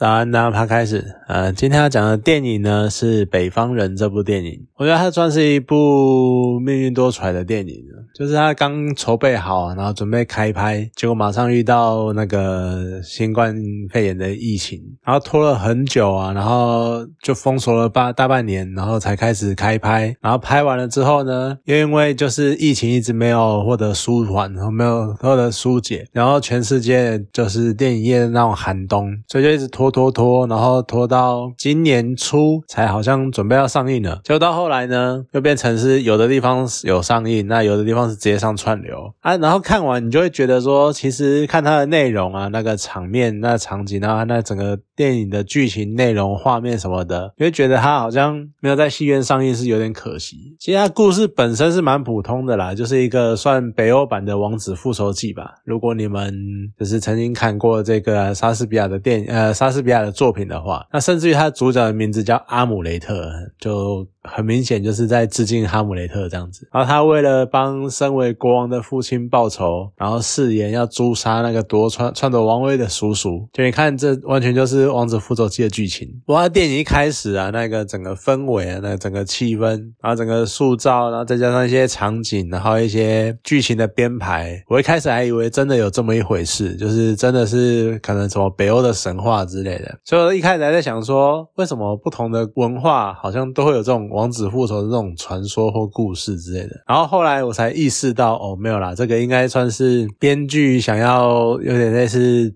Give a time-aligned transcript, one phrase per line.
[0.00, 1.04] 早安，大家趴开始。
[1.28, 4.66] 呃，今天要讲的电影呢是《北方人》这部电影。
[4.76, 7.84] 我觉得它算是一部命运多舛的电影，
[8.14, 13.54] 就是它刚筹备好，然后准备开拍，结果马上遇到那个新冠
[13.90, 20.16] 肺炎的疫情，然后拖了很久啊，然后就封锁了半大半年，然后才开始开拍。
[20.22, 29.89] 然后拍完了之后呢，又因为就是疫情一直没有获得舒缓，然后没有获得疏解，然后全世界就是电影业那种寒冬，所以就一直拖。
[29.90, 39.36] 拖拖，然后拖到今年初才好像准备要上映了，结果到后来呢，又变成是有的地方有上映，那有的地方是直接上串流啊。
[39.38, 50.54] 然后看完你就会觉得说，其实看它的内容啊，那个场面、那场景啊，那整个电影的剧情内容、画面什么的，你会觉得它好像没有在戏院上映是有点可惜。
[50.60, 55.54] 其实它故事本身是蛮普通的啦，就是一个算北欧版的《王子复仇记》吧。
[55.64, 56.32] 如果你们
[56.78, 59.79] 就是曾经看过这个莎士比亚的电影呃莎士。
[59.82, 64.06] 比亚的作品的话，那甚至于他主角的名字叫阿姆雷特，就。
[64.30, 73.48] 很明显就是在致敬哈姆雷特这样子，然后他为了帮身为国王的父亲报仇，然后誓言要诛杀那个夺篡篡夺王位的叔叔。
[73.52, 76.08] 就你看，这完全就是《王子复仇记》的剧情。
[76.24, 79.68] 不过电影一开始啊，那个整个氛围啊，那整个气氛，
[80.00, 89.98] 然后整个塑造，然后再加上一些场景，然后一些剧情的编排，我一开始还以为真的有这么一回事，就是真的是可能什么北欧的神话之类的。
[90.04, 94.08] 所以我一开始还在想说，为什么不同的文化好像都会有这种。
[94.20, 102.54] 王子复仇的这种传说或故事之类的，然后后来我才意识到，哦，没有啦，这个应该算是编剧想要有点类似，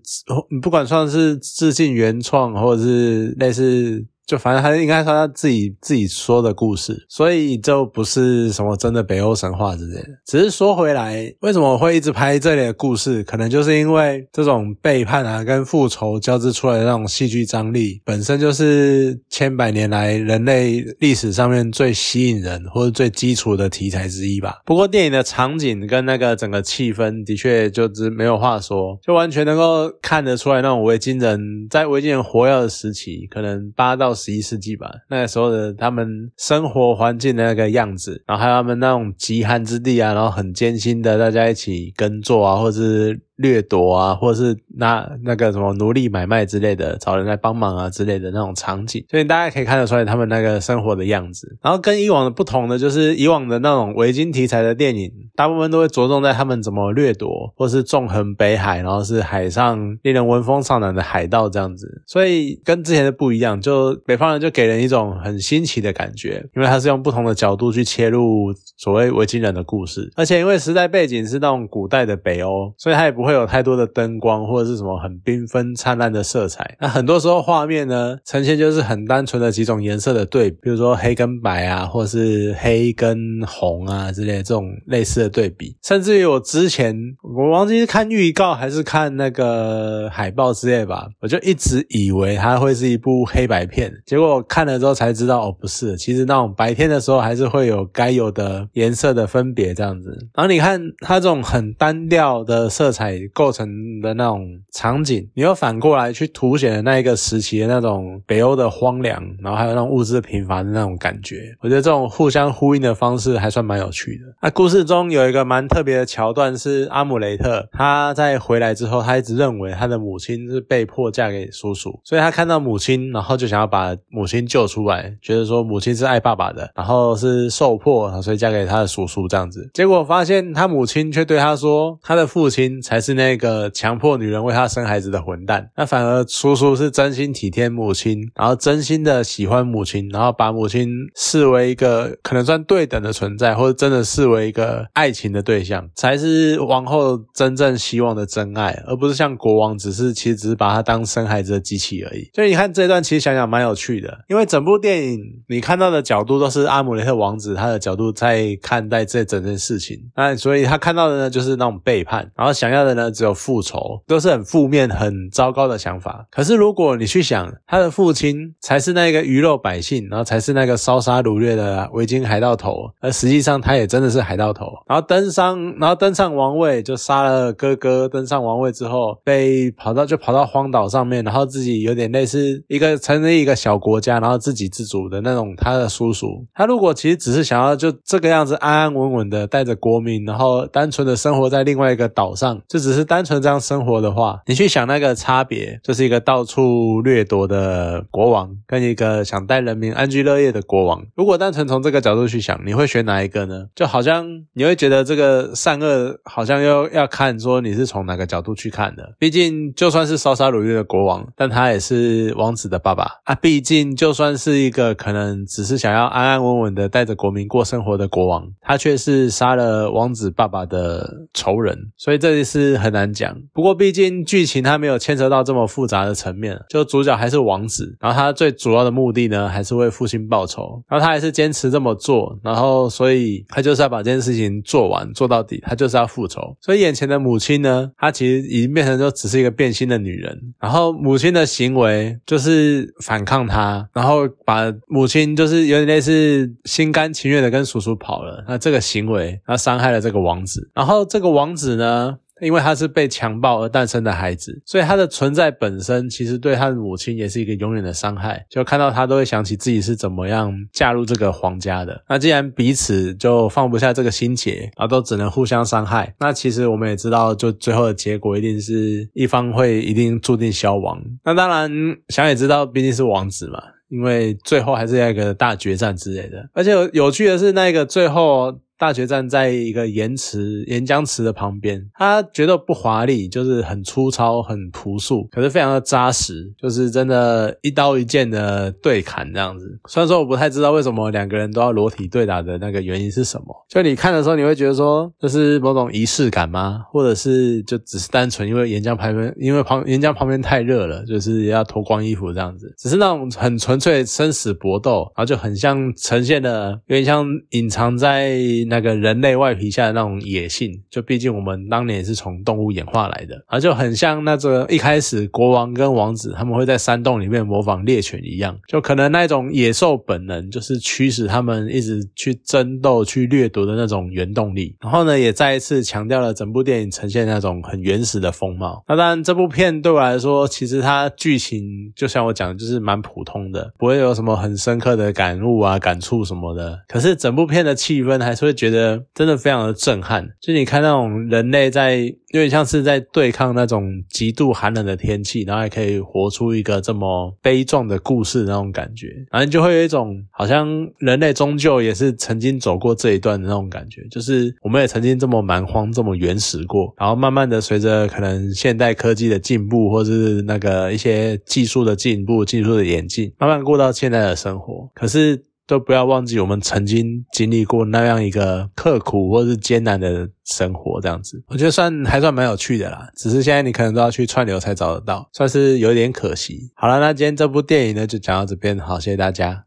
[0.61, 4.05] 不管算是致敬原创，或者是类似。
[4.25, 10.07] 就反正他应该说他自己自己说的故事，所以就不是什么真的北欧神话之类的。
[10.25, 13.23] 只是说回来，为什么会一直拍这里的故事？
[13.23, 24.55] 可能就是因为这种背叛啊跟复仇交织出来的那种戏剧张力，本身就是千百年来人类历史上面最吸引人或者最基础的题材之一吧。
[24.65, 34.14] 不过电影的场景跟那个整个气氛的确就是没有话说，就完全能够看得出来那种维京人在维京人活跃的时期，可能八到。
[34.15, 43.24] 十一世纪吧，那个时候的他们生活环境的那个样子，然后还有他们那种极寒之地啊，然后很艰辛的大家一起耕作啊，或者是。
[43.37, 51.57] 掠夺啊，或者是拿那个什么奴隶买卖之类的，找人来帮忙啊之类的那种场景，所以大家可以看得出来他们那个生活的样子。
[51.61, 62.03] 然后跟以往的不同的，就是以往的那种维京题材的电影，大部分都会着重在他们怎么掠夺，或是纵横北海，然后是海上令人闻风丧胆的海盗这样子。
[62.07, 73.24] 所以跟之前的不一样，就北方人就给人一种很新奇的感觉，因为他是用不同的角度去切入所谓维京人的故事，而且因为时代背景是那种古代的北欧，所以他也不。
[73.25, 85.75] 会有太多的灯光或者是什么很缤纷灿烂的色彩，那很多时候画面呢呈现就是很单纯的几种颜色的对比，比如说黑跟白啊，或者是黑跟红啊之类这种类似的对比。
[85.83, 86.95] 甚至于我之前
[87.35, 100.15] 我忘记是看预告还是看那个海报之类吧，我就一直以为它会是一部黑白片，结果看了之后才知道哦不是，其实那种白天的时候还是会有该有的颜色的分别这样子。
[100.35, 103.14] 然后你看它这种很单调的色彩。
[103.33, 103.67] 构成
[104.01, 111.55] 的那种场景，你又反过来去凸显了那一个时期的那种北欧的荒凉，然后还有那种物质贫乏的那种感觉。
[111.61, 114.25] 我觉得这种互相呼应的方式还算蛮有趣的。
[114.41, 129.69] 那故事中有一个蛮特别的桥段是阿姆雷特他在回来之后，他一直认为他的母亲是被迫嫁给叔叔，所以他看到母亲，然后就想要把母亲救出来，觉得说母亲是爱爸爸的，然后是受迫，所以嫁给他的叔叔这样子。
[129.73, 133.04] 结果发现他母亲却对他说，他的父亲才。
[133.05, 152.27] 是那个强迫女人为他生孩子的混蛋，那反而叔叔是真心体贴母亲，然后真心的喜欢母亲，然后把母亲视为一个可能算对等的存在，或者真的视为一个爱情的对象，才是王后真正希望的真爱，而不是像国王只是其实只是把他当生孩子的机器而已。
[152.33, 162.94] 所以你看这段其实想想蛮有趣的，因为整部电影你看到的角度都是阿姆雷特王子他的角度在看待这整件事情，那所以他看到的呢就是那种背叛，然后想要的。
[162.95, 166.25] 呢，只有复仇，都是很负面、很糟糕的想法。
[166.31, 174.67] 可是如果你去想，他的父亲才是那个鱼肉百姓，然后才是那个烧杀掳掠的维京海盗头，而实际上他也真的是海盗头。
[174.87, 178.07] 然后登上，然后登上王位，就杀了哥哥。
[178.07, 185.53] 登上王位之后，被跑到就跑到荒岛上面，然后自己有点类似一个成立一个小国家，然后自给自足的那种。
[185.57, 192.84] 他的叔叔，他如果其实只是想要就这个样子安安稳稳的带着国民，然后单纯的生活在另外一个岛上，就。
[192.85, 201.03] 只是单纯这样生活的话，你去想那个差别，就是一个到处掠夺的国王，跟一个想带人民安居乐业的国王。
[201.15, 203.65] 如果单纯从这个角度去想，你会选哪一个呢？
[203.73, 209.15] 就好像你会觉得这个善恶好像要要看说你是从哪个角度去看的。
[209.17, 213.33] 毕竟就算是烧杀掳掠的国王，但他也是王子的爸爸啊。
[213.33, 221.75] 毕竟就算是一个可能只是想要安安稳稳的带着国民过生活的国王，他却是杀了王子爸爸的仇人。
[221.97, 223.35] 所以这里是很难讲。
[223.53, 236.55] 不过毕竟剧情它没有牵扯到这么复杂的层面，就主角还是王子，然后他最主要的目的呢，还是为父亲报仇，然后他还是坚持这么做，然后所以他就是要把这件事情做完做到底，他就是要复仇。
[236.61, 252.17] 所以眼前的母亲呢，她其实已经变成就只是一个变心的女人，然后母亲的行为就是反抗他，然后把母亲就是有点类似心甘情愿的跟叔叔跑了，那这个行为他伤害了这个王子，然后这个王子呢？
[252.41, 258.45] 因为他是被强暴而诞生的孩子，所以他的存在本身其实对他的母亲也是一个永远的伤害。
[258.49, 262.03] 就看到他都会想起自己是怎么样嫁入这个皇家的。
[262.09, 271.01] 那既然彼此就放不下这个心结，然后都只能互相伤害，那其实我们也知道，就最后的结果一定是一方会一定注定消亡。
[271.23, 271.71] 那当然
[272.09, 276.49] 想也知道，毕竟是王子嘛，因为最后还是要一个大决战之类的。
[276.53, 278.59] 而且有趣的是，那个最后。
[278.77, 289.79] 大决战在一个岩池岩浆池的旁边，它觉得不华丽，就是很粗糙、很朴素，可是非常的扎实，就是真的一刀一剑的对砍这样子。
[289.87, 296.81] 虽然说我不太知道为什么两个人都要裸体对打的那个原因是什么，就你看的时候你会觉得说这是某种仪式感吗？
[296.91, 308.35] 或者是就只是单纯因为岩浆旁边，因为旁岩浆旁边太热了，就是要脱光衣服这样子，只是那种很纯粹生死搏斗，然后就很像呈现的有点像隐藏在。
[308.67, 324.75] 那个人类外皮下的那种野性，就毕竟我们当年也是从动物演化来的，而就很像那个一开始国王跟王子他们会在山洞里面模仿猎犬一样，就可能那种野兽本能就是驱使他们一直去争斗、去掠夺的那种原动力。
[324.81, 328.83] 然后呢，也再一次强调了整部电影呈现那种很原始的风貌。
[328.87, 336.81] 那当然，这部片对我来说，其实它剧情就像我讲的，就是蛮普通的，不会有什么很深刻的感悟啊、感触什么的。
[336.87, 338.54] 可是整部片的气氛还是会。
[338.55, 341.97] 觉得真的非常的震撼，就你看那种人类在
[342.29, 350.67] 有点像是在对抗那种极度寒冷的天气，然后还可以活出一个这么悲壮的故事那种感觉，然后就会有一种好像
[350.99, 365.43] 人类终究也是曾经走过这一段的那种感觉，就是我们也曾经这么蛮荒、这么原始过，然后慢慢的随着可能现代科技的进步，或者是那个一些技术的进步、技术的演进，慢慢过到现在的生活，可是。
[365.67, 373.09] 都不要忘记，我们曾经经历过那样一个刻苦或是艰难的生活，这样子，我觉得算还算蛮有趣的啦。
[373.15, 376.71] 只是现在你可能都要去串流才找得到，算是有点可惜。
[376.75, 379.63] 好了，那今天这部电影呢就讲到这边，好，谢谢大家。